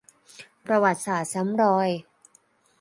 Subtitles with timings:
[0.65, 1.89] ประวัติศาสตร์ซ้ำรอย